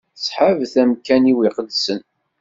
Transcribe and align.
Tthabet 0.21 0.73
amkan-iw 0.81 1.39
iqedsen. 1.47 2.01